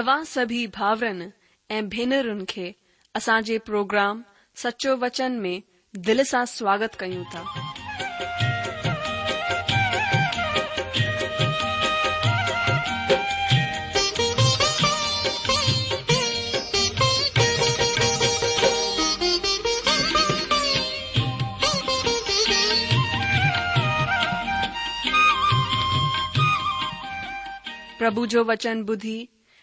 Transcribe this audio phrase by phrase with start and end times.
[0.00, 1.20] तव्हां सभी भावरन
[1.76, 2.64] ए भेनरुन के
[3.16, 4.22] असाजे प्रोग्राम
[4.62, 5.62] सचो वचन में
[6.06, 7.44] दिल से स्वागत क्यूं था
[27.98, 29.18] प्रभु जो वचन बुधी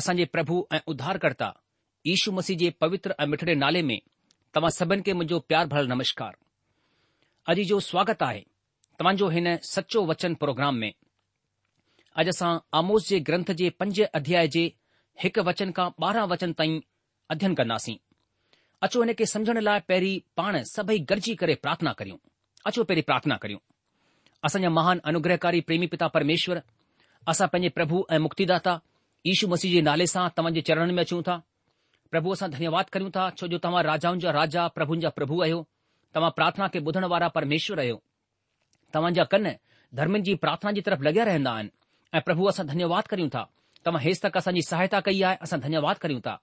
[0.00, 1.46] जे प्रभु ऐं उद्धारकर्ता
[2.06, 4.00] यीशू मसीह जे पवित्र ऐं मिठड़े नाले में
[4.54, 6.36] तव्हां सभिनि खे मुंहिंजो प्यार भरल नमस्कार
[7.52, 8.40] अॼु जो स्वागत आहे
[8.98, 10.92] तव्हांजो हिन सचो वचन प्रोग्राम में
[12.22, 14.64] अॼु असां आमोस जे ग्रंथ जे पंज अध्याय जे
[15.24, 16.80] हिकु वचन खां ॿारहं वचन ताईं
[17.32, 17.96] अध्ययन कंदासीं
[18.88, 22.16] अचो हिन खे समझण लाइ पहिरीं पाण सभई गॾिजी करे प्रार्थना करियूं
[22.70, 23.58] अचो पहिरीं प्रार्थना करियूं
[24.50, 26.62] असांजा महान अनुग्रहकारी प्रेमी पिता परमेश्वर
[27.34, 28.74] असां पंहिंजे प्रभु ऐं मुक्तिदाता
[29.30, 31.34] ईशू मसीह जे नाले सां तव्हांजे चरणनि में अचूं था
[32.10, 35.60] प्रभु असां धन्यवाद करियूं था छो जो तव्हां राजाउनि जा राजा प्रभुनि जा प्रभु आहियो
[36.14, 38.00] तव्हां प्रार्थना खे ॿुधण वारा परमेश्वर आहियो
[38.94, 39.46] तव्हांजा कन
[40.00, 41.70] धर्मनि जी प्रार्थना जी तरफ़ लॻिया रहंदा आहिनि
[42.16, 43.44] ऐं प्रभु असां धन्यवाद करियूं था
[43.84, 46.34] तव्हां हेसि तक असांजी सहायता कई आहे असां धन्यवाद करियूं था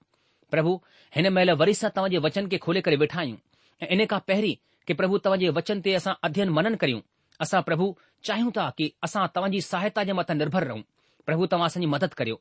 [0.50, 0.74] प्रभु
[1.16, 4.54] हिन महिल वरी सां तव्हांजे वचन खे खोले करे वेठा आहियूं ऐं इन खां पहिरीं
[4.86, 7.00] कि प्रभु तव्हांजे वचन ते असां अध्ययन मनन करियूं
[7.46, 7.94] असां प्रभु
[8.30, 10.82] चाहियूं था कि असां तव्हांजी सहायता जे मथां निर्भर रहूं
[11.30, 12.40] प्रभु तव्हां असांजी मदद करियो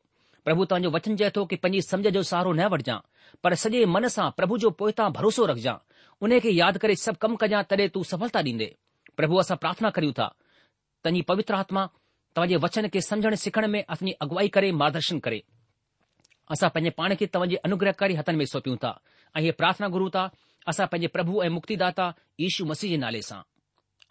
[0.49, 3.01] પ્રભુ તનો વચન જેતો કે પંજી સમજ જો સારો નવડજા
[3.41, 5.77] પર સજે મનસા પ્રભુ જો પોતા ભરોસો રખજા
[6.23, 8.67] ઉને કે યાદ કરે સબ કમ કરજા તરે તુ સફળતા દીંદે
[9.17, 10.31] પ્રભુ આસા પ્રાર્થના કર્યુ તા
[11.03, 11.89] તની પવિત્ર આત્મા
[12.35, 15.39] તવજે વચન કે સમજણ સખણ મે apni અગવાઈ કરે માર્ગદર્શન કરે
[16.51, 18.95] આસા પંજે પાણે કે તવજે અનુગ્રહકારી હતન મે સોપીઉં તા
[19.37, 20.27] આયે પ્રાર્થના ગુરુ તા
[20.65, 23.43] આસા પંજે પ્રભુ એ મુક્તિદાતા ઈશુ મસીહ નાલે સા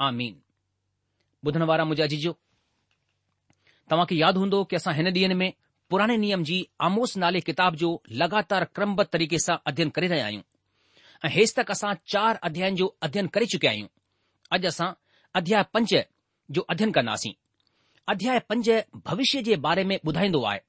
[0.04, 0.34] આમીન
[1.42, 2.32] બુધન વારા મુજાજીજો
[3.90, 5.48] તમાકે યાદ હોંદો કે આસા હેન દીન મે
[5.90, 6.56] पुराने नियम जी
[6.86, 7.90] आमोस नाले किताब जो
[8.22, 10.42] लगातार क्रमबद्ध तरीक़े सां अध्ययन करे रहिया आहियूं
[11.24, 13.88] ऐं हेसि तक असां चार अध्ययन जो अध्ययन करे चुकिया आहियूं
[14.56, 14.88] अॼु असां
[15.40, 15.94] अध्याय पंज
[16.56, 17.32] जो अध्ययन कंदासीं
[18.14, 18.68] अध्याय पंज
[19.06, 20.60] भविष्य जे बारे में ॿुधाईंदो आहे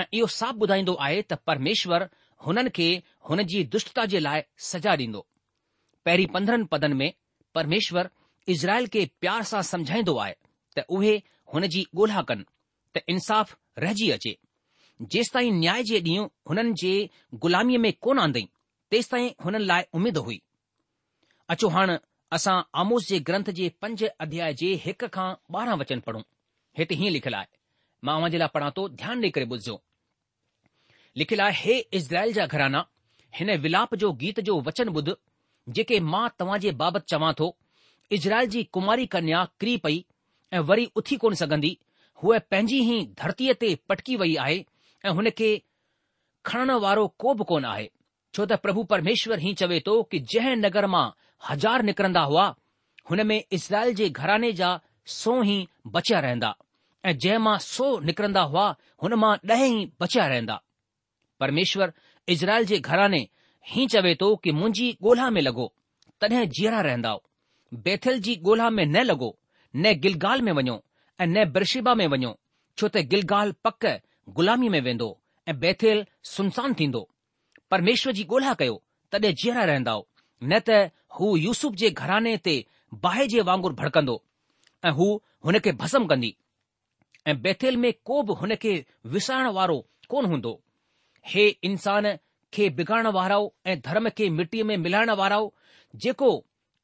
[0.00, 2.08] ऐं इहो साफ़ ॿुधाईंदो आहे त परमेश्वर
[2.46, 2.88] हुननि खे
[3.28, 5.26] हुन जी दुष्टता जे लाइ सजा ॾींदो
[6.04, 7.12] पहिरीं पंद्रहनि पदनि में
[7.58, 8.10] परमेश्वर
[8.56, 10.34] इज़राइल खे प्यार सां समझाईंदो आहे
[10.78, 11.14] त उहे
[11.54, 12.44] हुन जी ॻोल्हा कनि
[12.94, 14.36] त इंसाफ़ रहिजी अचे
[15.02, 16.92] जेसि ताईं न्याय जे ॾींहुं हुननि जे
[17.42, 18.48] ग़ु़लामीअ में कोन आंदई
[18.90, 20.40] तेसि ताईं हुननि लाइ उमेद हुई
[21.50, 21.96] अचो हाणे
[22.36, 26.22] असां आमोस जे ग्रंथ जे पंज अध्याय जे हिक खां ॿारहं वचन पढ़ूं
[26.78, 27.46] हिते हीअं लिखियलु आहे
[28.04, 29.80] मां उन जे लाइ पढ़ा थो ध्यानु ॾेई करे ॿुधजो
[31.16, 32.84] लिखियलु आहे हे इज़राइल जा घराना
[33.38, 35.10] हिन विलाप जो गीत जो वचन ॿुध
[35.76, 37.56] जेके मां तव्हां जे बाबति चवां थो
[38.18, 40.04] इज़राइल जी कुमारी कन्या किरी पई
[40.52, 41.78] ऐं वरी उथी कोन सघंदी
[42.22, 44.62] हूअ पंहिंजी ई धरतीअ ते पटकी वई आहे
[45.06, 45.50] ऐं हुन खे
[46.48, 47.88] खणण वारो को बि कोन आहे
[48.34, 51.04] छो त प्रभु परमेश्वर हीउ चवे थो कि जंहिं नगर मां
[51.48, 52.46] हज़ार निकरंदा हुआ
[53.10, 54.68] हुन में इज़राइल जे घराने जा
[55.16, 55.56] सौ ई
[55.96, 56.50] बचिया रहंदा
[57.08, 58.66] ऐं जंहिं मां सौ निकिरंदा हुआ
[59.02, 60.56] हुन मां ॾह ई बचिया रहंदा
[61.40, 61.92] परमेश्वर
[62.36, 63.22] इज़राइल जे घराने
[63.72, 65.68] ही चवे थो कि मुंहिंजी ॻोल्हा में लॻो
[66.20, 67.14] तॾहिं जीअरा रहंदा
[67.86, 69.30] बेथल जी ॻोल्हा में न लॻो
[69.76, 70.80] न गिलगाल में वञो
[71.20, 72.34] ऐं न बिरशिबा में वञो
[72.78, 73.86] छो त गिलगाल पक
[74.36, 75.16] ग़ुलामी में वेंदो
[75.48, 77.08] ऐं बैथेल सुनसान थींदो
[77.70, 78.82] परमेश्वर जी ॻोल्हा कयो
[79.12, 80.00] तॾहिं जीअरा रहंदा
[80.42, 82.54] न त हू यूसुफ जे घराने ते
[83.02, 84.22] बाहि जे वांगुरु भड़कंदो
[84.84, 85.08] ऐं हू
[85.46, 86.34] हुन खे भसम कंदी
[87.28, 88.72] ऐं बैथेल में को बि हुन खे
[89.16, 89.76] विसारण वारो
[90.08, 90.60] कोन हूंदो
[91.34, 92.14] हे इंसान
[92.52, 93.38] खे बिगाड़ण वारा
[93.70, 95.52] ऐं धर्म खे मिटीअ में मिलाइण वाराओ
[96.04, 96.30] जेको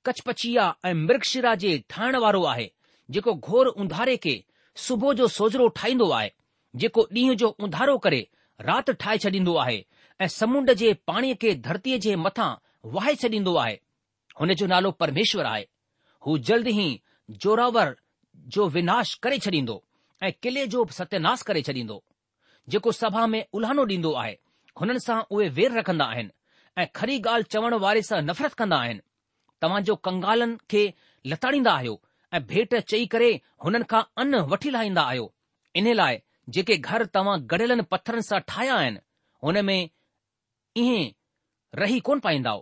[0.06, 2.70] कचपचिया ऐं मृक्षिरा जे ठाहिण वारो आहे
[3.11, 4.43] जेको घोर उंधारे खे
[4.87, 6.31] सुबुह जो सोजरो ठाहींदो आहे
[6.76, 8.26] जेको ॾींहं जो उंधारो करे
[8.61, 9.82] राति ठाहे छॾींदो आहे
[10.20, 12.52] ऐं समुंड जे पाणीअ खे धरतीअ जे मथां
[12.94, 13.78] वाहे छॾींदो आहे
[14.40, 15.64] हुन जो नालो परमेश्वर आहे
[16.26, 16.88] हू जल्द ई
[17.43, 17.94] जोरावर
[18.56, 19.82] जो विनाश करे छॾींदो
[20.22, 22.02] ऐं किले जो सत्यानाश करे छॾींदो
[22.70, 24.37] जेको सभा में उल्हानो ॾींदो आहे
[24.81, 26.31] हुननि सां उहे वेर रखंदा आहिनि
[26.78, 29.00] ऐं खरी ॻाल्हि चवण वारे सां नफ़रत कंदा आहिनि
[29.62, 30.82] तव्हां जो कंगालनि खे
[31.32, 32.00] लताड़ींदा आहियो
[32.34, 33.31] ऐं भेट चई करे
[33.64, 35.32] हुननि खां अन वठी लाहींदा आहियो
[35.81, 36.19] इन लाइ
[36.55, 38.99] जेके घर तव्हां गड़ियलनि पत्थरनि सां ठाहिया आहिनि
[39.47, 39.76] हुन में
[40.76, 40.87] ई
[41.82, 42.55] रही कोन पाईंदा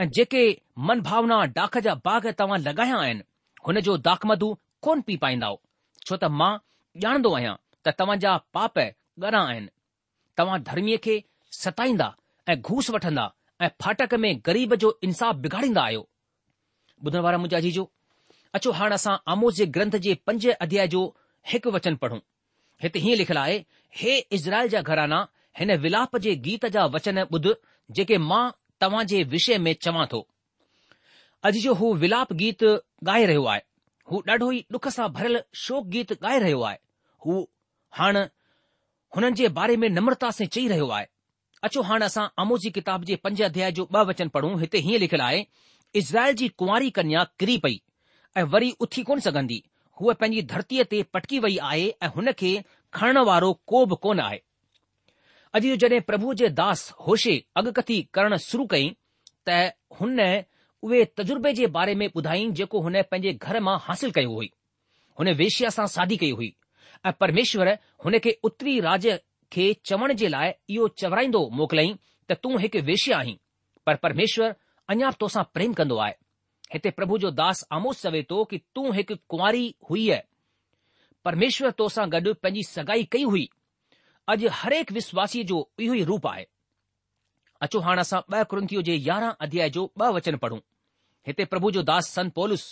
[0.00, 0.42] ऐं जेके
[0.90, 3.22] मन भावना डाख जा बाग़ तव्हां लॻाया आहिनि
[3.66, 4.48] हुन जो दाखमदू
[4.88, 5.50] कोन पी पाईंदा
[6.06, 6.52] छो त मां
[7.04, 7.54] ॼाणंदो आहियां
[7.84, 9.70] त तव्हां जा पाप घणा आहिनि
[10.40, 11.18] तव्हां धर्मीअ खे
[11.60, 12.08] सताईंदा
[12.52, 13.28] ऐं घूस वठंदा
[13.64, 16.06] ऐं फाटक में ग़रीब जो इंसाफ़ बिगाड़ींदा आहियो
[17.06, 17.86] ॿुधण वारा मुंहिंजा
[18.58, 21.00] अचो हाणे असां आमोस जे ग्रंथ जे पंज अध्याय जो
[21.52, 22.18] हिकु वचन पढ़ूं
[22.82, 23.64] हिते हीअं लिखियलु आहे
[23.96, 25.26] हे इज़राइल जा घराना
[25.58, 27.48] हिन विलाप जे गीत जा वचन ॿुध
[27.98, 28.44] जेके मां
[28.80, 30.26] तव्हां जे विषय में चवां थो
[31.50, 33.60] अॼु जो हू विलाप गीत ॻाए रहियो आहे
[34.12, 36.78] हू ॾाढो ई डुख सां भरियल शोक गीत ॻाए रहियो आहे
[37.26, 37.40] हू
[38.00, 38.22] हाणे
[39.16, 41.06] हुननि जे बारे में नम्रता से चई रहियो आहे
[41.68, 45.24] अचो हाणे असां अमोजी किताब जे पंज अध्याय जो ॿ वचन पढ़ूं हिते हीअं लिखियलु
[45.24, 45.46] आहे
[46.02, 47.80] इज़राइल जी कुंवारी कन्या किरी पई
[48.36, 49.62] ऐं वरी उथी कोन सघंदी
[50.00, 52.52] हूअ पंहिंजी धरतीअ ते पटकी वई आहे ऐं हुन खे
[52.94, 54.38] खणण वारो को बि कोन आहे
[55.54, 58.88] अॼु जो जॾहिं प्रभु जे दास होशे अॻकथी करणु शुरू कई
[59.46, 59.60] त
[60.00, 60.18] हुन
[60.86, 64.50] उहे तजुर्बे जे बारे में ॿुधाई जेको हुन पंहिंजे घर मां हासिल कयो हुई
[65.20, 66.50] हुन वेश्या सां शादी कई हुई
[67.08, 67.70] ऐं परमेश्वर
[68.04, 69.16] हुन खे उत्तरी राज्य
[69.54, 71.96] खे चवण जे लाइ इहो चवराईंदो मोकिलियईं
[72.30, 73.36] त तूं हिकु वेशया आहीं
[73.86, 74.54] पर परमेश्वर
[74.92, 76.14] अञा तोसां प्रेम कंदो आहे
[76.74, 80.16] हिते प्रभु जो दास आमोस चवे थो कि तूं हिकु कुंवारी हुई है
[81.28, 83.44] परमेश्वर तोसां गॾु पंहिंजी सगाई कई हुई
[84.32, 86.46] अॼु हरेक विश्वासीअ जो इहो ई रूप आहे
[87.66, 90.58] अचो हाणे असां ॿ कुंथियो जे यारहं अध्याय जो ॿ वचन पढ़ूं
[91.28, 92.64] हिते प्रभु जो दास सन पोलिस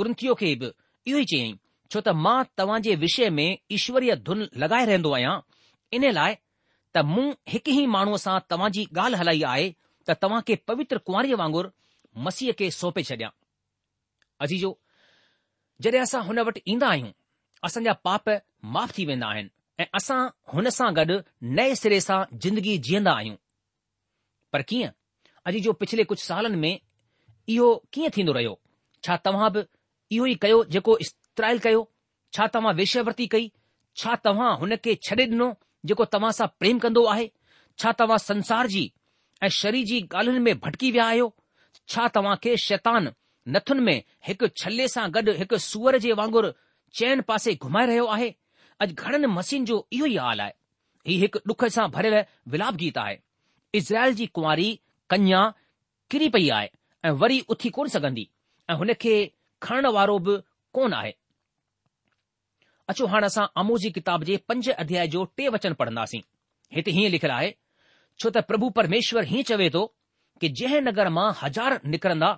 [0.00, 0.70] कुंथीअ खे बि
[1.10, 1.58] इहो ई चयाईं
[1.94, 3.48] छो त मां तव्हां जे विषय में
[3.80, 5.34] ईश्वरीय धुन लॻाए रहंदो आहियां
[5.98, 6.38] इन लाइ
[6.94, 9.68] त मूं हिकु ई माण्हूअ सां तव्हां जी ॻाल्हि हलाई आहे
[10.06, 11.74] त तव्हां खे पवित्र कुंवारीअ वांगुरु
[12.24, 13.30] मसीह खे सौंपे छॾियां
[14.44, 14.70] अजीजो
[15.82, 17.10] जॾहिं असां हुन वटि ईंदा आहियूं
[17.64, 18.28] असांजा पाप
[18.76, 19.50] माफ़ थी वेंदा आहिनि
[19.82, 20.18] ऐं असां
[20.52, 21.18] हुन सां गॾु
[21.58, 23.36] नए सिरे सां ज़िंदगी जीअंदा आहियूं
[24.52, 24.90] पर कीअं
[25.50, 28.58] अॼु जो पिछले कुझु सालनि में इहो कीअं थींदो रहियो
[29.06, 29.62] छा तव्हां बि
[30.16, 31.82] इहो ई कयो जेको इस्त्राइल कयो
[32.36, 33.50] छा तव्हां विश्यवर्ति कई
[34.02, 35.52] छा तव्हां हुन खे छॾे ॾिनो
[35.90, 37.30] जेको तव्हां सां प्रेम कंदो आहे
[37.82, 38.90] छा तव्हां संसार जी
[39.44, 41.34] ऐं शरीर जी ॻाल्हियुनि में भटकी विया आहियो
[41.92, 43.10] छा तव्हां खे शैतान
[43.54, 46.50] नथुनि में हिकु छले सां गॾु हिकु सूअर जे वांगुरु
[46.98, 48.28] चैन पासे घुमाए रहियो आहे
[48.84, 50.54] अॼु घणनि मसीन जो इहो ई हाल आहे
[51.10, 52.16] हीउ हिकु डुख सां भरियल
[52.54, 53.18] विलाप गीत आहे
[53.80, 54.68] इज़राइल जी कुंवारी
[55.14, 55.40] कन्या
[56.14, 56.70] किरी पई आहे
[57.08, 58.24] ऐं वरी उथी कोन सघंदी
[58.70, 59.14] ऐं हुन खे
[59.66, 60.36] खणण वारो बि
[60.78, 61.14] कोन आहे
[62.94, 66.22] अचो हाणे असां जी किताब जे पंज अध्याय जो टे वचन पढ़ंदासीं
[66.78, 67.52] हिते हीअं लिखियलु आहे
[68.22, 69.84] छो त प्रभु परमेश्वर हीअं चवे थो
[70.42, 72.28] कि जंहिं नगर मां हज़ार निकरंदा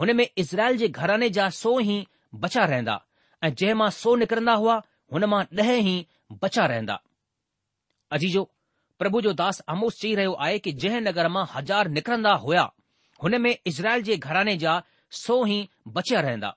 [0.00, 1.94] हुन में इज़राइल जे घराने जा सौ ई
[2.42, 2.96] बचिया रहंदा
[3.44, 4.74] ऐं जंहिं मां सौ निकिरंदा हुआ
[5.12, 5.94] हुन मां ॾह ई
[6.42, 6.98] बचिया रहंदा
[8.16, 8.42] अजीजो
[9.00, 12.68] प्रभु जो दास आमोस चई रहियो आहे कि जंहिं नगर मां हज़ार निकरंदा हुआ
[13.22, 14.74] हुनमें इज़राइल जे घराने जा
[15.22, 15.58] सौ ई
[15.98, 16.54] बचिया रहंदा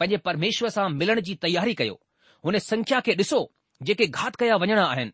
[0.00, 2.00] पंहिंजे परमेश्वर सां मिलण जी तयारी कयो
[2.46, 3.44] हुन संख्या खे ॾिसो
[3.90, 5.12] जेके घात कया वञिणा आहिनि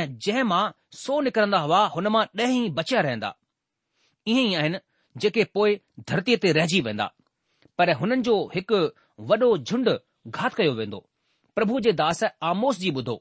[0.00, 0.64] ऐं जंहिं मां
[1.04, 3.34] सौ निकिरंदा हुआ हुनमां ॾह ई बचिया रहंदा
[4.30, 4.78] ईअं ई आहिनि
[5.22, 5.72] जेके पोइ
[6.10, 7.06] धरतीअ ते रहिजी वेंदा
[7.78, 8.78] पर हुननि जो हिकु
[9.30, 9.86] वॾो झुंड
[10.36, 10.98] घात कयो वेंदो
[11.56, 12.20] प्रभु जे दास
[12.50, 13.16] आमोस जी ॿुधो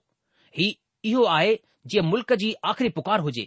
[0.58, 0.68] ही
[1.10, 1.54] इहो आहे
[1.92, 3.46] जीअं मुल्क जी आख़िरी पुकार हुजे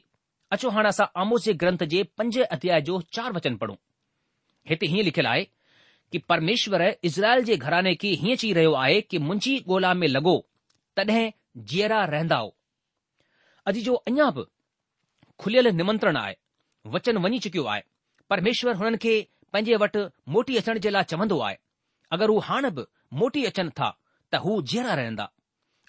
[0.55, 3.77] अचो हाणे असां आमोस जे ग्रंथ जे पंज अध्याय जो चार वचन पढ़ूं
[4.71, 5.45] हिते हीअं लिखियलु आहे
[6.15, 10.35] कि परमेश्वर इज़राइल जे घराने खे हीअं चई रहियो आहे कि मुंहिंजी ॻोल्हा में लॻो
[11.01, 11.25] तॾहिं
[11.73, 12.39] जीअरा रहंदा
[13.71, 14.45] अॼु जो अञा बि
[15.43, 16.37] खुलियल निमंत्रण आहे
[16.93, 17.83] वचन वञी चुकियो आहे
[18.31, 19.15] परमेश्वर हुननि खे
[19.53, 21.57] पंहिंजे वटि मोटी अचण जे लाइ चवंदो आहे
[22.15, 22.85] अगरि हू हाणे बि
[23.21, 23.89] मोटी अचनि था
[24.33, 25.27] त हू जहिड़ा रहंदा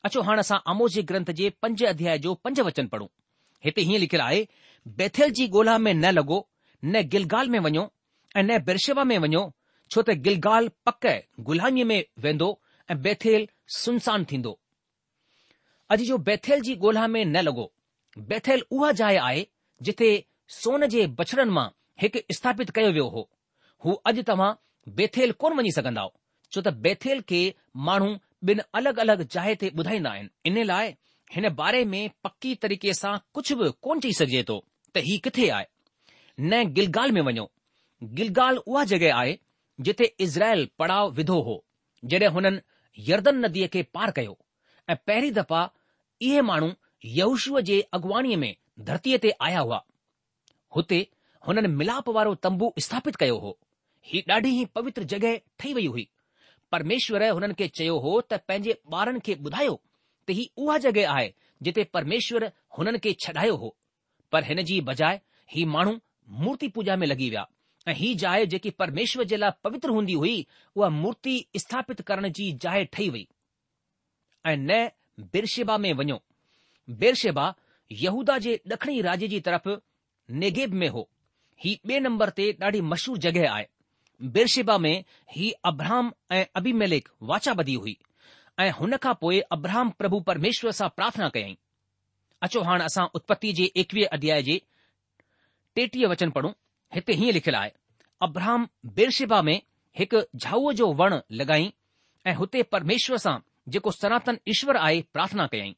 [0.06, 3.08] अचो हाणे असां अमोजी ग्रंथ जे पंज अध्याय जो पंज वचन पढ़ूं
[3.66, 4.44] हिते हीअं लिखियलु आहे
[5.02, 6.38] बेथेल जी ॻोल्हा में न लॻो
[6.86, 7.86] न गिलगाल में वञो
[8.38, 9.44] ऐं न बिरशेवा में वञो
[9.92, 11.08] छो त गिलगाल पक
[11.50, 12.50] गुलामीअ में वेंदो
[12.92, 13.48] ऐं बेथेल
[13.82, 14.54] सुनसान थींदो
[15.94, 17.66] अॼु जो बेथेल जी ॻोल्हा में न लॻो
[18.34, 19.46] बेथेल उहा जाइ आहे
[19.88, 20.12] जिथे
[20.62, 21.68] सोन जे बछड़नि मां
[22.02, 23.22] हिकु स्थापित कयो वियो हो
[23.86, 24.50] हू अॼु तव्हां
[24.98, 26.04] बेथेल कोन वञी सघंदा
[26.54, 27.40] छो त बेथेल खे
[27.90, 28.10] माण्हू
[28.52, 30.90] ॿिनि अलॻि अलॻि जाइ ते ॿुधाईंदा आहिनि इन लाइ
[31.36, 34.58] हिन बारे में पकी तरीक़े सां कुझु बि कोन चई सघिजे थो
[34.96, 35.68] त ही किथे आहे
[36.50, 37.46] न गिलगाल में वञो
[38.20, 39.38] गिलगाल उहा जॻहि आहे
[39.88, 41.56] जिथे इज़राइल पड़ाव विधो हो
[42.14, 42.62] जॾहिं हुननि
[43.12, 44.38] यर्दन नदीअ खे पार कयो
[44.92, 45.62] ऐं पहिरीं दफ़ा
[46.32, 46.72] इहे माण्हू
[47.22, 48.54] यहूशूअ जे अॻुवाणीअ में
[48.92, 49.82] धरतीअ ते आया हुआ
[50.76, 51.00] हुते
[51.48, 53.58] हुननि मिलाप वारो तंबू स्थापित कयो हो
[54.12, 56.08] ही ॾाढी ई पवित्र जॻहि ठही वई हुई
[56.72, 59.76] परमेश्वर हुननि खे चयो हो त पंहिंजे ॿारनि खे ॿुधायो
[60.28, 61.30] त ही उहा जॻहि आहे
[61.68, 62.46] जिते परमेश्वर
[62.78, 63.76] हुननि खे छॾायो हो
[64.32, 65.22] पर हिन जी बजाए
[65.56, 65.96] ही माण्हू
[66.46, 67.46] मूर्ति पूजा में लॻी विया
[67.88, 70.36] ऐं ही जाइ जेकी परमेश्वर जे लाइ पवित्र हूंदी हुई
[70.76, 73.28] उहा मूर्ति स्थापित करण जी जाइ ठही वई
[74.52, 74.86] ऐं न
[75.34, 76.20] बिरशेबा में वञो
[77.04, 77.54] बिरशेबा
[78.06, 79.68] यहूदा जे ॾखणी राज्य जी तरफ़
[80.42, 81.10] नेगेब में हो
[81.64, 83.66] ही ॿिए नंबर ते ॾाढी मशहूर जॻहि आहे
[84.38, 84.96] बिरशिबा में
[85.36, 87.98] ही अब्राहम ऐं अबीमेलिक वाचा ॿधी हुई
[88.64, 91.58] ऐं हुन खां पोइ अब्राहम प्रभु परमेश्वर सां प्रार्थना कयई
[92.48, 94.60] अचो हाणे असां उत्पति जे एकवीह अध्याय जे
[95.76, 96.52] टेटीह वचन पढ़ूं
[96.96, 97.72] हिते हीअं लिखियलु आहे
[98.28, 99.56] अब्राहम बिरशिबा में
[100.00, 101.72] हिकु झाऊअ जो वण लॻाई
[102.26, 103.38] ऐं हुते परमेश्वर सां
[103.76, 105.76] जेको सनातन ईश्वर आहे प्रार्थना कयई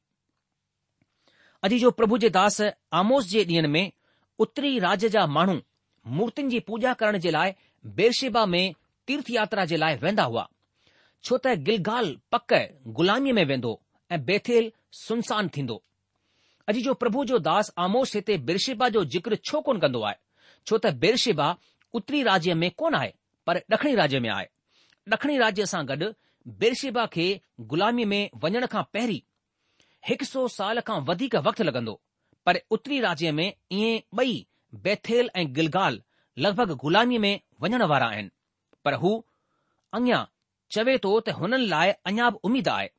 [1.68, 2.62] अॼु जो प्रभु जे दास
[3.02, 3.86] आमोस जे ॾींहनि में
[4.44, 5.60] उत्तरी राज्य जा माण्हू
[6.16, 7.52] मूर्तिनि जी पूॼा करण जे लाइ
[8.00, 8.74] बिरशेबा में
[9.08, 10.48] तीर्थ यात्रा जे लाइ वेंदा हुआ
[11.28, 12.54] छो त गिलगाल पक
[12.98, 13.72] ग़ुलामीअ में वेंदो
[14.12, 14.72] ऐं बेथेल
[15.06, 15.78] सुनसान थींदो
[16.74, 20.16] अॼु जो प्रभु जो दास आमोश हिते बेलशेबा जो ज़िक्र छो कोन कंदो आहे
[20.68, 21.50] छो त बेलशेबा
[22.00, 23.14] उत्तरी राज्य में कोन आहे
[23.48, 24.48] पर ॾखणी राज्य में आहे
[25.16, 26.12] ॾखणी राज्य सां गॾु
[26.66, 27.28] बेलशेबा खे
[27.74, 29.22] ग़ुलामीअ में वञण खां पहिरीं
[30.08, 32.00] हिकु सौ साल खां वधीक वक़्तु लॻंदो
[32.46, 34.36] पर उत्तरी राज्य में इएं बई
[34.84, 36.02] बैथेल ऐं गिलगाल
[36.46, 38.30] लॻभॻि ग़ुलामी में वञण वारा आहिनि
[38.86, 39.14] पर हू
[40.00, 40.20] अञा
[40.76, 42.90] चवे थो त हुननि लाइ अञा बि उमीद आहे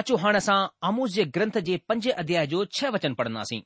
[0.00, 0.56] अचो हाणे असां
[0.88, 3.60] आमूस जे ग्रंथ जे पंज अध्याय जो छह वचन पढ़ंदासीं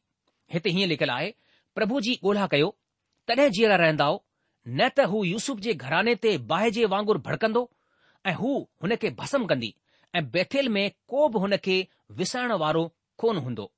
[0.55, 1.33] हिते हीअं लिखियलु आहे
[1.79, 2.69] प्रभु जी ॻोल्हा कयो
[3.31, 4.17] तॾहिं जीअरा रहंदाओ
[4.69, 7.63] न त हू यूसुफ जे घराने ते बाहि जे वांगुरु भड़कंदो
[8.31, 9.73] ऐं हू हुन खे भस्म कंदी
[10.17, 10.85] ऐं बैथेल में
[11.15, 11.77] को बि हुन खे
[12.23, 12.87] विसाइण वारो
[13.25, 13.71] कोन हूंदो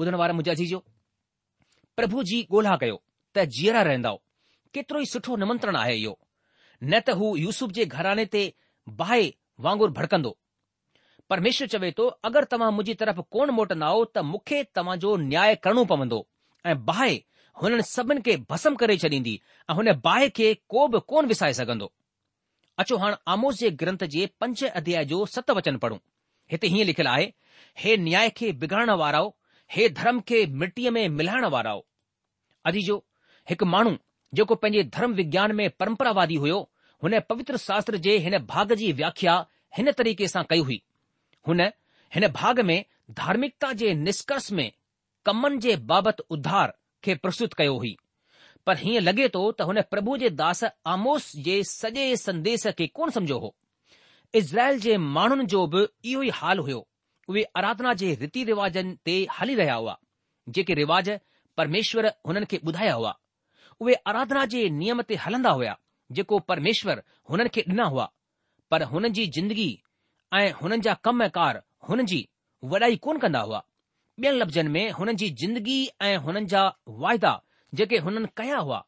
[0.00, 0.74] ॿुधण वारा मुंहिंजा जी
[1.96, 2.96] प्रभु जी ॻोल्हा कयो
[3.36, 4.10] त जीअरा रहंदा
[4.74, 6.14] केतिरो ई सुठो निमंत्रण आहे इहो
[6.84, 8.40] न त हू यूसुफ जे घराने ते
[9.02, 9.28] बाहि
[9.66, 10.32] वांगुर भड़कंदो
[11.32, 16.18] परमेश्वर चवे थो अगरि तव्हां मुंहिंजी तरफ़ कोन मोटंदाव त मूंखे तव्हांजो न्याय करणो पवंदो
[16.70, 17.14] ऐं बाहि
[17.62, 19.34] हुननि सभिनि खे भस्म करे छॾींदी
[19.70, 21.88] ऐं हुन बाहि खे को बि कोन विसाए सघंदो
[22.82, 25.98] अचो हाणे आमोस जे ग्रंथ जे पंच अध्याय जो सत वचन पढ़ूं
[26.52, 27.30] हिते हीअं लिखियलु आहे
[27.84, 29.32] हे न्याय खे बिगाड़ण वाराओ
[29.72, 31.86] हे धर्म खे मिटीअ में मिलाइण वारा हो
[32.66, 32.96] अजीजो
[33.50, 33.96] हिकु माण्हू
[34.34, 36.58] जेको पंहिंजे धर्म विज्ञान में परंपरावादी हुयो
[37.02, 39.34] हुन पवित्र शास्त्र जे हिन भाग जी व्याख्या
[39.76, 40.80] हिन तरीक़े सां कई हुई
[41.48, 41.60] हुन
[42.14, 42.84] हिन भाग में
[43.18, 44.70] धार्मिकता जे निष्कर्ष में
[45.26, 46.72] कमनि जे बाबति उद्धार
[47.04, 47.96] खे प्रस्तुत कयो हुई
[48.66, 52.86] पर हीअं लॻे थो तो त हुन प्रभु जे दास आमोस जे सॼे संदेश खे
[52.96, 53.54] कोन समझो हो
[54.40, 56.86] इज़राइल जे माण्हुनि जो बि इहो ई हाल हुयो
[57.28, 59.96] उहे आराधना जे रीति रिवाजनि ते हली रहिया हुआ
[60.54, 61.08] जेके रिवाज
[61.56, 63.12] परमेश्वर हुननि खे ॿुधाया हुआ
[63.80, 65.76] उहे आराधना जे नियम ते हलंदा हुआ
[66.16, 68.06] जेको परमेश्वर हुननि खे ॾिना हुआ
[68.70, 69.68] पर हुननि जी जिंदगी
[70.34, 72.20] ऐं हुननि जा कम कार हुननि जी
[72.68, 73.62] वॾाई कोन कंदा हुआ
[74.22, 75.78] ॿियनि लफ़्ज़नि में हुननि जी जिंदगी
[76.08, 76.60] ऐं हुननि जा
[77.04, 77.32] वाइदा
[77.78, 78.84] जेके हुननि कया हुआ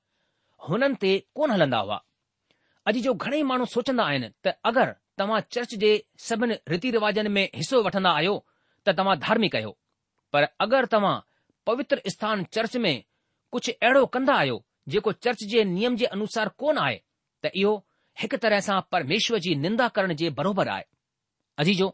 [0.68, 1.96] हुननि ते कोन हलंदा हुआ
[2.88, 5.90] अॼु जो घणेई माण्हू सोचंदा आहिनि त अगरि तव्हां चर्च जे
[6.28, 8.34] सभिनी रीति रिवाजनि में हिसो वठंदा आहियो
[8.86, 9.72] त तव्हां धार्मिक आहियो
[10.32, 11.14] पर अगरि तव्हां
[11.68, 12.94] पवित्र स्थान चर्च में
[13.52, 14.58] कुझु अहिड़ो कंदा आहियो
[14.94, 16.98] जेको चर्च जे नियम जे अनुसार कोन आहे
[17.44, 17.72] त इहो
[18.20, 20.84] हिकु तरह सां परमेश्वर जी निंदा करण जे बराबरि आहे
[21.64, 21.88] अजीजो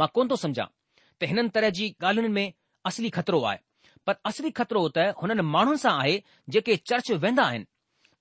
[0.00, 0.68] मां कोन थो सम्झा
[1.20, 2.46] त हिननि तरह जी ॻाल्हियुनि में
[2.90, 3.58] असली ख़तरो आहे
[4.08, 6.14] पर असली खतरो त हुननि माण्हुनि सां आहे
[6.54, 7.70] जेके चर्च वेंदा आहिनि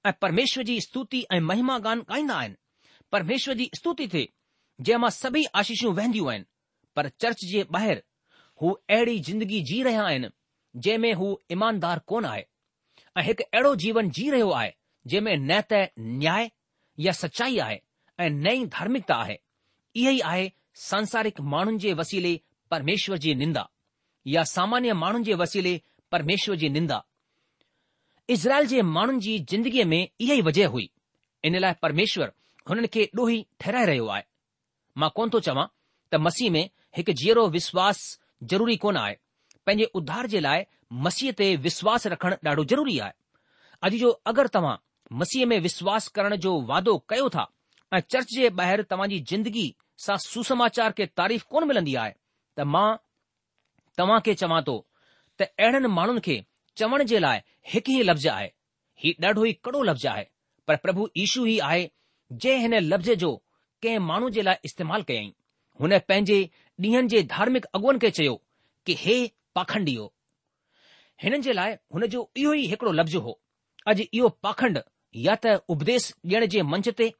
[0.05, 2.60] ऐं परमेश्वर जी स्तुति ऐं महिमा गान ॻाईंदा आहिनि
[3.11, 4.21] परमेश्वर जी स्तुति थे
[4.87, 6.45] जंहिंमां सभई आशीषूं वहंदियूं आहिनि
[6.95, 8.01] पर चर्च जे ॿाहिरि
[8.61, 10.29] हू अहिड़ी जिंदगी जी रहिया आहिनि
[10.85, 12.45] जंहिं में हू ईमानदार कोन आहे
[13.17, 14.71] ऐं हिकु अहिड़ो जीवन जी रहियो आहे
[15.07, 15.81] जंहिं में न त
[16.21, 16.49] न्याय
[17.05, 17.79] या सचाई आहे
[18.25, 19.37] ऐं नई धार्मिकता आहे
[19.95, 20.51] ई आहे
[20.87, 22.33] सांसारिक माण्हुनि जे वसीले
[22.75, 23.67] परमेश्वर जी निंदा
[24.35, 25.79] या सामान्य माण्हुनि जे वसीले
[26.11, 27.03] परमेश्वर जी निंदा
[28.35, 30.89] इज़राइल जे माण्हुनि जी जिंदगीअ में ई वजह हुई
[31.49, 32.31] इन लाइ परमेश्वर
[32.69, 34.23] हुननि खे ॾोही ठहिराए रहियो आहे
[35.01, 35.65] मां कोन थो चवां
[36.13, 36.65] त मसीह में
[36.97, 37.99] हिकु जीअरो विश्वास
[38.51, 39.15] ज़रूरी कोन आहे
[39.65, 40.63] पंहिंजे उधार जे लाइ
[41.05, 43.13] मसीह ते विश्वास रखणु ॾाढो ज़रूरी आहे
[43.85, 44.75] अॼु जो अगरि तव्हां
[45.21, 47.43] मसीह में विश्वास करण जो वादो कयो था
[47.93, 49.65] ऐं चर्च जे ॿाहिरि तव्हांजी ज़िंदगी
[50.05, 52.13] सां सुसमाचार खे तारीफ़ कोन मिलंदी आहे
[52.57, 52.87] त मां
[53.97, 54.75] तव्हां खे चवां थो
[55.39, 56.37] त अहिड़नि माण्हुनि खे
[56.77, 57.39] चवण जे लाइ
[57.73, 58.51] हिकु ई लफ़्ज़ आहे
[59.03, 60.27] हीउ ॾाढो ई कड़ो लफ़्ज़ आहे
[60.67, 61.89] पर प्रभु ईशू ई आहे
[62.31, 63.31] जंहिं हिन लफ़्ज़ जो
[63.83, 65.31] कंहिं माण्हू जे लाइ इस्तेमालु कयाईं
[65.81, 66.39] हुन पंहिंजे
[66.83, 68.31] ॾींहनि जे धार्मिक अॻुवन खे चयो
[68.85, 69.15] कि हे
[69.55, 70.05] पाखंड इहो
[71.23, 73.33] हिननि जे लाइ हुन जो इहो ई हिकड़ो लफ़्ज़ हो
[73.93, 74.79] अॼु इहो पाखंड
[75.27, 77.11] या त उपदेश ॾियण जे मंच ते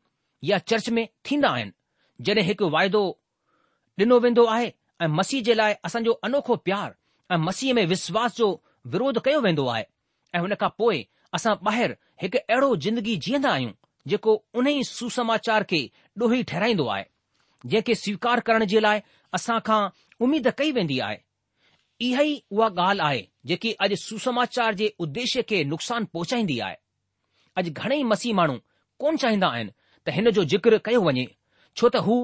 [0.49, 1.71] या चर्च में थींदा आहिनि
[2.29, 3.03] जॾहिं हिकु वाइदो
[3.99, 6.95] ॾिनो वेंदो आहे ऐं मसीह जे लाइ असांजो अनोखो प्यार
[7.31, 8.49] ऐं मसीह में विश्वास जो
[8.95, 9.83] विरोध कयो वेंदो आहे
[10.35, 11.05] ऐं हुन खां पोइ
[11.37, 13.73] असां ॿाहिरि हिकु अहिड़ो जिंदगी जीअंदा आहियूं
[14.07, 15.79] जेको उन ई सुसमाचार खे
[16.21, 17.03] ॾोही ठहिराईंदो आहे
[17.65, 18.99] जंहिंखे स्वीकार करण जे लाइ
[19.35, 19.81] असां खां
[20.27, 21.17] उमीद कई वेंदी आहे
[22.07, 26.75] इहा ई उहा ॻाल्हि आहे जेकी अॼु सुसमाचार जे उद्देश्य खे नुक़सान पहुचाईंदी आहे
[27.61, 28.57] अॼु घणेई मसीह माण्हू
[29.03, 29.71] कोन चाहींदा आहिनि
[30.05, 31.25] त हिन जो ज़िक्र कयो वञे
[31.77, 32.15] छो त हू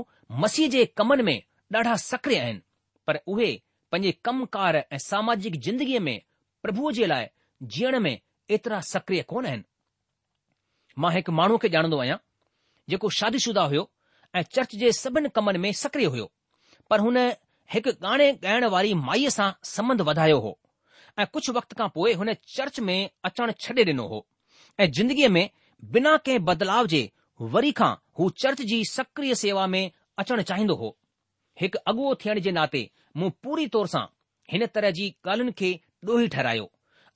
[0.46, 1.39] मसीह जे कमनि में
[1.75, 2.62] ॾाढा सक्रिय आहिनि
[3.07, 3.50] पर उहे
[3.91, 6.17] पंहिंजे कमकार ऐं सामाजिक ज़िंदगीअ में
[6.65, 7.25] प्रभुअ जे लाइ
[7.75, 8.13] जीअण में
[8.57, 9.63] एतिरा सक्रिय कोन आहिनि
[11.04, 12.18] मां हिकु माण्हू खे ॼाणंदो आहियां
[12.89, 13.82] जेको शादीशुदा हुयो
[14.38, 16.30] ऐं चर्च जे सभिनि कमनि में सक्रिय हुयो
[16.89, 17.18] पर हुन
[17.74, 20.54] हिकु गाणे ॻाइण वारी माईअ सां संबंध वधायो हो
[21.22, 22.98] ऐं कुझु वक़्त खां पोइ हुन चर्च में
[23.30, 24.22] अचणु छॾे ॾिनो हो
[24.84, 25.44] ऐं जिंदगीअ में
[25.96, 27.01] बिना कंहिं बदलाव जे
[27.56, 29.84] वरी खां हू चर्च जी सक्रिय सेवा में
[30.24, 30.89] अचणु चाहींदो हो
[31.62, 32.84] हिकु अॻुओ थियण जे नाते
[33.20, 34.06] मूं पूरी तौर सां
[34.54, 35.72] हिन तरह जी ॻाल्हियुनि खे
[36.12, 36.70] ॾोही ठहिरायो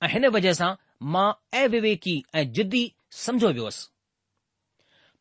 [0.06, 0.72] ऐं हिन वजह सां
[1.16, 1.26] मां
[1.64, 2.84] अविवेकी ऐं जिदी
[3.20, 3.88] समझो वियोसि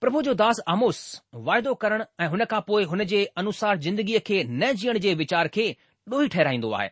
[0.02, 1.00] प्रभु जो दास आमोस
[1.48, 5.48] वाइदो करण ऐं हुन खां पोइ हुन जे अनुसार ज़िंदगीअ खे न जीअण जे वीचार
[5.58, 5.66] खे
[6.12, 6.88] ॾोही ठहिराईंदो आहे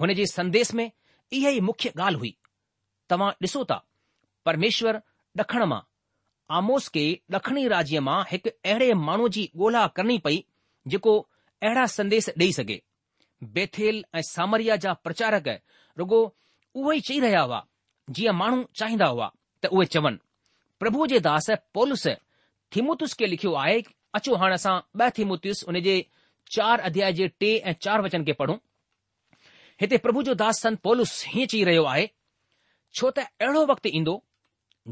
[0.00, 2.34] हुन जे संदेस में इहा ई मुख्य ॻाल्हि हुई
[3.10, 3.76] तव्हां ॾिसो था
[4.48, 4.98] परमेश्वर
[5.42, 5.80] ॾखण मां
[6.58, 7.04] आमोस खे
[7.40, 10.42] ॾखणी राज्य मां हिकु अहिड़े माण्हू जी ॻोल्हा करणी पई
[10.94, 11.14] जेको
[11.68, 12.80] अहिड़ा संदेस ॾेई सघे
[13.56, 15.48] बेथेल ऐं सामरिया जा प्रचारक
[16.02, 16.20] रुगो
[16.94, 17.64] ई चई रहिया हुआ
[18.18, 19.32] जीअं माण्हू चाहींदा हुआ
[19.64, 20.18] त उहे चवनि
[20.80, 22.20] प्रभु जे दास पोलिसस
[22.76, 23.80] थिमुतुस खे लिखियो आहे
[24.18, 25.94] अचो हाणे असां ॿ थिमुतुस उन जे
[26.56, 28.56] चार अध्याय जे टे ऐं चार वचन खे पढ़ूं
[29.80, 32.06] हिते प्रभु जो दास सन पोलस हीअं चई रहियो आहे
[33.00, 34.14] छो त अहिड़ो वक़्तु ईंदो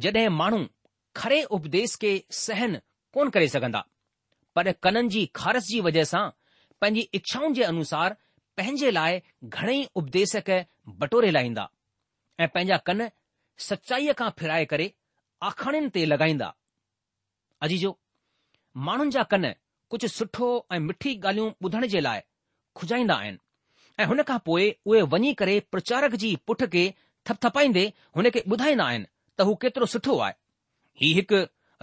[0.04, 0.60] जड॒हिं माण्हू
[1.20, 2.72] खरे उपदेस खे सहन
[3.16, 3.82] कोन करे सघंदा
[4.56, 6.24] पर कननि जी खारस जी वजह सां
[6.82, 8.16] पंहिंजी इच्छाउनि जे अनुसार
[8.56, 9.20] पंहिंजे लाइ
[9.56, 10.34] घणेई उपदेस
[11.02, 11.64] बटोरे लाहींदा
[12.42, 13.08] ऐं पंहिंजा कन
[13.64, 14.86] सचाईअ खां फिराए करे
[15.50, 16.48] आखाणियुनि ते लॻाईंदा
[17.66, 17.90] अजीजो
[18.88, 19.44] माण्हुनि जा कन
[19.92, 22.20] कुझु सुठो ऐं मिठी ॻाल्हियूं ॿुधण जे लाइ
[22.80, 23.38] खुजाईंदा आहिनि
[24.00, 26.84] ऐं हुन खां पोइ उहे वञी करे प्रचारक जी पुठ खे
[27.28, 27.84] थपथपाईंदे
[28.16, 30.34] हुन खे ॿुधाईंदा आहिनि त हू केतिरो सुठो आहे
[31.02, 31.38] हीउ हिकु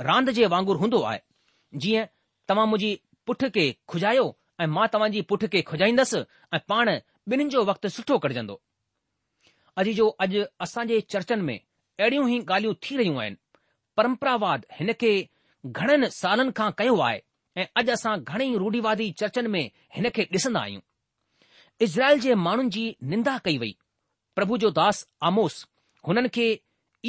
[0.07, 1.19] रांदि जे वांगुरु हूंदो आहे
[1.83, 2.09] जीअं
[2.49, 2.91] तव्हां मुंहिंजी
[3.29, 4.25] पुठ खे खुजायो
[4.63, 6.21] ऐं मां तव्हांजी पुठ खे खुजाईंदसि
[6.53, 6.87] ऐं पाण
[7.33, 8.55] ॿिन्हिनि जो वक़्तु सुठो कटजंदो
[9.97, 11.57] जो अॼु असांजे चर्चनि में
[11.99, 13.37] अहिड़ियूं ई ॻाल्हियूं थी रहियूं आहिनि
[13.97, 15.09] परम्परावाद हिन खे
[15.79, 17.17] घणनि सालनि खां कयो आहे
[17.59, 20.81] ऐं अॼु असां घणेई रूढीवादी चर्चनि में हिन खे ॾिसंदा आहियूं
[21.87, 22.83] इज़राइल जे माण्हुनि जी
[23.13, 23.73] निंदा कई वई
[24.39, 25.57] प्रभु जो दास आमोस
[26.07, 26.47] हुननि खे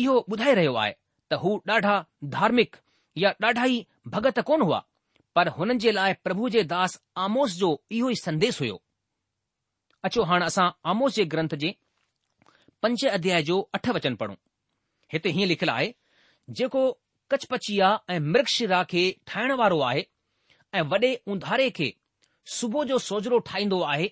[0.03, 0.93] इहो ॿुधाए रहियो आहे
[1.31, 1.95] त हू ॾाढा
[2.37, 2.77] धार्मिक
[3.25, 4.83] या ॾाढा ई भगत कोन हुआ
[5.39, 8.81] पर हुननि जे लाइ प्रभु जे दास आमोस जो इहो ई संदेस हुयो
[10.11, 11.75] अचो हाणे असां आमोस जे ग्रंथ जे
[12.83, 14.37] पंज अध्याय जो अठ वचन पढ़ूं
[15.13, 15.93] हिते हीअं लिखियलु आहे
[16.59, 16.83] जेको
[17.31, 20.05] कचपचिया ऐं म्रक्ष खे ठाहिण वारो आहे
[20.79, 21.89] ऐं वॾे उंधारे खे
[22.57, 24.09] सुबुह जो सोजरो ठाहींदो आहे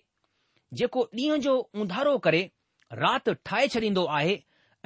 [0.81, 2.41] जेको ॾींहं जो उंधारो करे
[3.03, 4.35] राति ठाहे छॾींदो आहे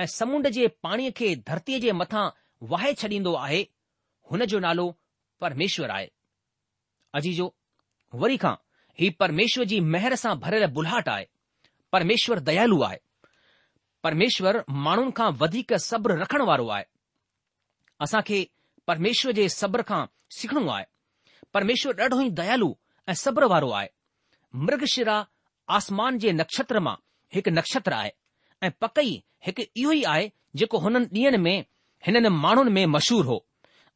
[0.03, 2.25] ऐं समुंड जे पाणीअ खे धरतीअ जे मथां
[2.75, 3.63] वाहे छॾींदो आहे
[4.31, 4.87] हुन जो नालो
[5.41, 6.09] परमेश्वर आहे
[7.21, 7.47] अजीजो
[8.25, 8.55] वरी खां
[9.01, 11.25] ही परमेश्वर जी महर सां भरियलु बुलाहट आहे
[11.93, 12.99] परमेश्वर दयालू आहे
[14.05, 16.87] પરમેશ્વર مانુન કા وધીક صبر رکھن وارو આય
[18.11, 18.39] اسا કે
[18.89, 20.05] પરમેશ્વર જે صبر કા
[20.39, 20.87] સખણો આય
[21.55, 22.71] પરમેશ્વર ડઢહી દયાલુ
[23.11, 23.91] એ صبر وارو આય
[24.65, 25.23] મર્ગશિરા
[25.77, 27.01] આસમાન જે નક્ષત્રમાં
[27.39, 28.13] એક નક્ષત્ર આય
[28.67, 29.15] એ પકઈ
[29.51, 30.27] એક ઈયો આય
[30.59, 31.55] જેકો હનન દિન મે
[32.07, 33.39] હનન مانુન મે મશૂર હો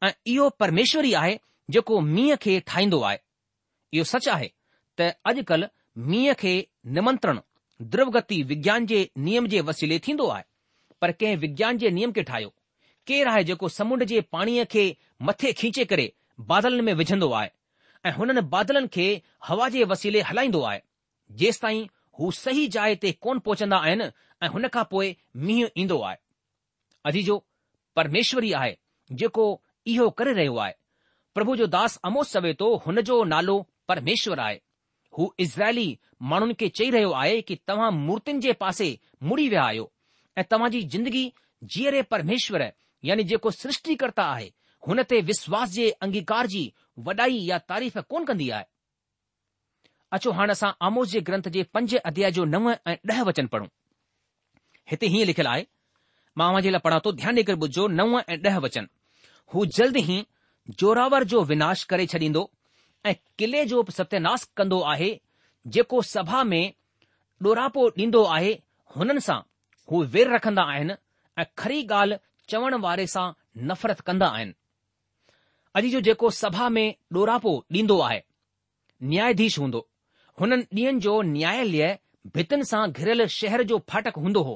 [0.07, 1.35] એ ઈયો પરમેશ્વરી આય
[1.73, 3.19] જેકો મિયા કે ઠાઈndo આય
[3.95, 4.49] યો સચ આહે
[4.97, 5.63] ત અજકલ
[6.09, 6.53] મિયા કે
[6.95, 7.39] નિમંત્રણ
[7.81, 10.43] द्रव गति विज्ञान जे नियम जे वसीले थींदो आहे
[11.01, 12.53] पर कंहिं विज्ञान जे नियम खे ठाहियो
[13.07, 14.85] केरु आहे जेको समुंड जे पाणीअ खे
[15.23, 16.11] मथे खीचे करे
[16.49, 17.49] बादलनि में विझंदो आहे
[18.05, 19.05] ऐं हुननि बादलनि खे
[19.47, 20.81] हवा जे वसीले हलाईंदो आहे
[21.39, 21.85] जेसि ताईं
[22.19, 24.09] हू सही जाइ ते कोन पहुचंदा आहिनि
[24.43, 26.17] ऐं हुन खां पोइ मींहुं ईंदो आहे
[27.05, 27.43] अजी जो
[27.95, 28.77] परमेश्वरी आहे
[29.21, 29.47] जेको
[29.93, 30.73] इहो करे रहियो आहे
[31.35, 34.61] प्रभु जो दास अमोस चवे थो हुन जो नालो परमेश्वर आहे
[35.17, 35.97] हू इज़राइली
[36.31, 38.89] माण्हुनि खे चई रहियो आहे कि तव्हां मूर्तियुनि जे पासे
[39.29, 39.91] मुड़ी विया आहियो
[40.37, 41.31] ऐं तव्हां जी जिंदगी
[41.75, 42.71] जीअरे परमेश्वर
[43.05, 44.51] यानी जेको सृष्टिकर्ता आहे
[44.87, 46.61] हुन ते विश्वास जे अंगीकार जी
[47.07, 48.65] वॾाई या तारीफ़ कोन कंदी आहे
[50.17, 53.67] अचो हाणे असां आमोस जे ग्रंथ जे पंज अध्याय जो नव ऐं ॾह वचन पढ़ूं
[54.91, 55.65] हिते हीअं लिखियलु आहे
[56.41, 58.87] मां लाइ पढ़ा थो ध्यानु ॾेई करे ॿुधो नव ऐं ॾह वचन
[59.53, 60.21] हू जल्द ई
[60.79, 62.45] जोरावर जो विनाश करे छॾींदो
[63.07, 65.09] ऐं किले जो बि सत्यानाश कंदो आहे
[65.75, 66.73] जेको सभा में
[67.47, 68.51] डोरापो ॾींदो आहे
[68.95, 69.39] हुननि सां
[69.91, 70.93] हू वेर रखंदा आहिनि
[71.41, 72.17] ऐं खरी ॻाल्हि
[72.53, 73.25] चवण वारे सां
[73.69, 74.53] नफ़रत कंदा आहिनि
[75.79, 78.21] अॼु जो जेको सभा में डोरापो ॾींदो आहे
[79.11, 79.81] न्यायाधीश हूंदो
[80.41, 81.87] हुननि ॾींहनि जो न्यायालय
[82.37, 84.55] भितिन सां घिरियल शहर जो फाटक हूंदो हो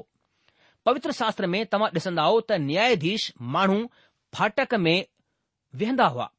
[0.86, 3.80] पवित्र शास्त्र में तव्हां ॾिसंदा त न्यायाधीश माण्हू
[4.38, 4.96] फाटक में
[5.82, 6.30] वेहंदा हुआ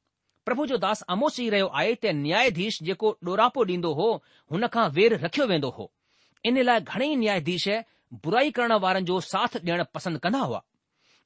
[0.46, 4.08] પ્રભુ જો દાસ અમો ચી રહ્યો આયતે ન્યાયધીશ જેકો ડોરાપો દીંદો હો
[4.52, 5.86] હનખા વેર રખ્યો વેંદો હો
[6.50, 7.76] ઇનેલા ઘણે ન્યાયધીશે
[8.24, 10.58] બુરાઈ કરણ વારં જો સાથ દેણ પસંદ કના હો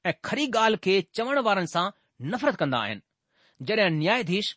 [0.08, 1.88] આ ખરી ગાલ કે ચવણ વારં સા
[2.30, 3.02] નફરત કંદા આયન
[3.68, 4.50] જરે ન્યાયધીશ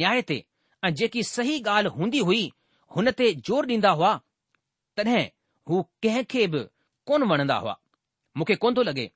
[0.00, 0.38] ન્યાયતે
[0.86, 2.46] અ જેકી સહી ગાલ હોંધી હુઈ
[2.94, 4.16] હનતે જોર દીંદા હોવા
[4.96, 5.20] તને
[5.68, 6.52] હો કે કેબ
[7.08, 7.74] કોન બનંદા હો
[8.38, 9.06] મુકે કોંદો લાગે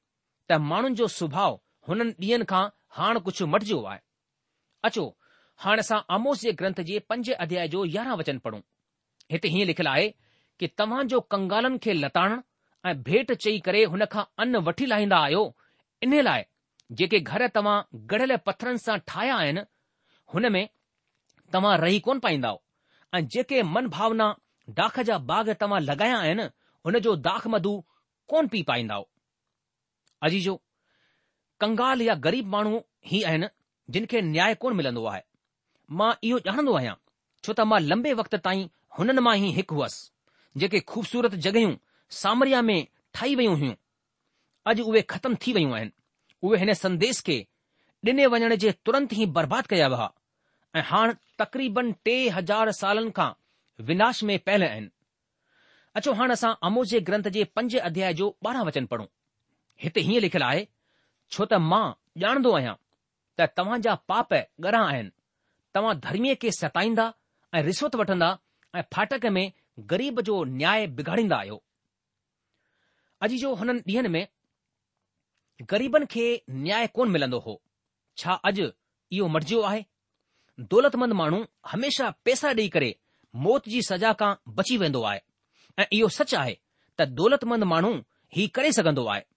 [0.49, 1.55] ત માણં જો સુભાઉ
[1.87, 4.03] હનન ડીનખા હાણ કુછ મટજો વાય
[4.87, 5.05] अचो
[5.63, 8.61] हाणे असां आमोस जे ग्रंथ जे पंज अध्याय जो यारहं वचन पढ़ूं
[9.33, 10.09] हिते हीअं लिखियलु आहे
[10.59, 12.41] कि तव्हां जो कंगालनि खे लताणु
[12.89, 15.45] ऐं भेट चई करे हुन खां अन्न वठी लाहींदा आहियो
[16.07, 16.43] इन लाइ
[17.01, 17.77] जेके घर तव्हां
[18.13, 19.61] गड़ियल पथरनि सां ठाहिया आहिनि
[20.35, 20.65] हुन में
[21.53, 22.53] तव्हां रही कोन पाईंदा
[23.15, 24.29] ऐं जेके मन भावना
[24.81, 26.49] डाख जा बाग तव्हां लॻाया आहिनि
[26.87, 27.73] हुन जो दाख़ मधु
[28.35, 29.01] कोन पी पाईंदा
[30.27, 30.55] अजीजो
[31.61, 32.81] कंगाल या ग़रीब माण्हू
[33.17, 33.47] ई आहिनि
[33.91, 35.21] जिन खे न्याय कोन मिलंदो आहे
[35.97, 36.95] मां इहो ॼाणंदो आहियां
[37.45, 38.67] छो त मां लंबे वक़्त ताईं
[38.99, 40.11] हुननि मां ई हिकु हुअसि
[40.61, 41.75] जेके ख़ूबसूरत जॻहियूं
[42.23, 43.75] सामरिया में ठाही वयूं हुयूं
[44.71, 45.93] अॼु उहे ख़तमु थी वयूं आहिनि
[46.43, 47.39] उहे हिन संदेश खे
[48.11, 50.09] ॾिने वञण जे तुरंत ई बर्बाद कया हुआ
[50.77, 53.31] ऐं हाणे तक़रीबन टे हज़ार सालनि खां
[53.91, 54.91] विनाश में पहल आहिनि
[55.97, 59.07] अचो हाणे असां अमो जे ग्रंथ जे पंज अध्याय जो ॿारहं वचन पढ़ूं
[59.83, 60.67] हिते हीअं लिखियलु आहे
[61.33, 61.85] छो त मां
[62.25, 62.75] ॼाणंदो आहियां
[63.39, 65.11] त तव्हां जा पाप ॻणा आहिनि
[65.75, 67.05] तव्हां धर्मीअ खे सताईंदा
[67.57, 68.29] ऐं रिश्वत वठंदा
[68.79, 69.45] ऐं फाटक में
[69.93, 71.59] ग़रीब जो न्याय बिगाड़ींदा आहियो
[73.25, 74.25] अॼु जो हुननि ॾींहनि में
[75.71, 76.27] ग़रीबनि खे
[76.65, 77.55] न्याय कोन मिलंदो हो
[78.23, 78.67] छा अॼु
[79.17, 79.83] इहो मटिजियो आहे
[80.73, 81.41] दौलतमंद माण्हू
[81.73, 82.91] हमेशा पैसा ॾेई करे
[83.45, 85.21] मौत जी सज़ा खां बची वेंदो आहे
[85.81, 86.55] ऐं इहो सच आहे
[86.99, 87.93] त दौलतमंद माण्हू
[88.37, 89.29] हीउ करे सघंदो आहे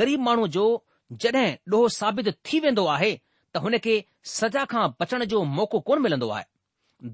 [0.00, 0.64] ग़रीब माण्हू जो
[1.12, 3.14] जॾहिं ॾोहो साबित थी वेंदो आहे
[3.54, 3.94] त हुन खे
[4.32, 6.44] सज़ा खां बचण जो मौको कोन मिलंदो आहे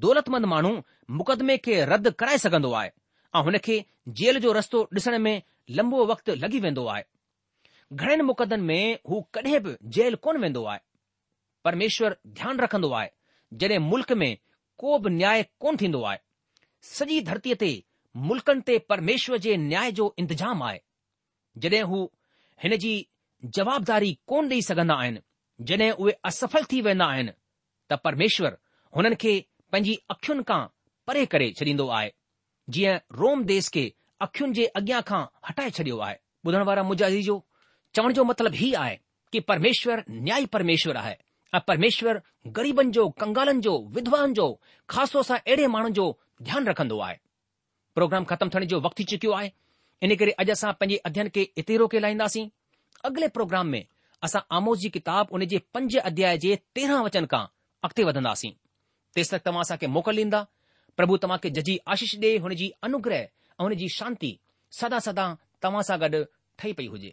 [0.03, 0.73] दौलतमंद माण्हू
[1.21, 2.91] मुक़दमे खे रद्द कराए सघंदो आहे
[3.37, 3.85] ऐं हुन खे
[4.21, 5.41] जेल जो रस्तो ॾिसण में
[5.79, 7.03] लंबो वक़्तु लॻी वेंदो आहे
[7.93, 10.79] घणनि मुक़दनि में हू कॾहिं बि जेल कोन वेंदो आहे
[11.65, 13.11] परमेश्वर ध्यानु रखंदो आहे
[13.61, 14.37] जॾहिं मुल्क़ में
[14.79, 16.19] को बि न्याय कोन थींदो आहे
[16.93, 17.71] सॼी धरतीअ ते
[18.29, 20.81] मुल्कनि ते परमेश्वर जे न्याय जो इंतिजाम आहे
[21.63, 22.05] जॾहिं हू
[22.65, 22.93] हिन जी
[23.57, 25.21] जवाबदारी कोन ॾेई सघन्दा आहिनि
[25.67, 27.31] जॾहिं उहे असफल थी वेंदा आहिनि
[27.91, 28.55] त परमेश्वर
[28.97, 29.33] हुननि खे
[29.73, 30.61] पंहिंजी अखियुनि खां
[31.07, 32.11] परे करे छॾीन्दो आहे
[32.77, 33.85] जीअं रोम देस खे
[34.29, 36.17] अखियुनि जे अॻियां खां हटाए छॾियो आहे
[36.49, 37.37] ॿुधण वारा मुजाज़ी जो
[37.95, 38.97] चवण जो मतिलबु हीउ आहे
[39.33, 41.15] कि परमेश्वर न्याई परमेश्वर आहे
[41.55, 42.21] ऐं परमेश्वर
[42.57, 44.47] ग़रीबनि जो कंगालनि जो विधवाउनि जो
[44.95, 46.07] ख़ासि सां अहिड़े माण्हुनि जो
[46.49, 47.19] ध्यानु रखन्दो आहे
[47.99, 49.51] प्रोग्राम ख़तमु थियण जो वक़्तु थी चुकियो आहे
[50.09, 52.47] इन करे अॼु असां पंहिंजे अध्ययन खे इते रोके लाहींदासीं
[53.07, 53.85] अगले प्रोग्राम में
[54.27, 57.45] असा आमोद जी किताब हुन जे पंज अध्याय जे तेरहं वचन खां
[57.87, 58.51] अॻिते वधंदासीं
[59.19, 60.43] तेसि तव्हां असां खे मोकल ॾींदा
[61.01, 64.33] प्रभु तव्हांखे जजी आशीष ॾिए हुनजी अनुग्रह ऐं हुनजी शांती
[64.83, 65.27] सदा सदा
[65.65, 66.23] तव्हां सां गॾु
[66.59, 67.13] ठही पई हुजे